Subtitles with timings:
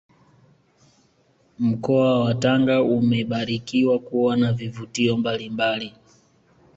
[1.59, 5.93] Mkoa wa Tanga umebarikiwa kuwa na vivutio mbalimbali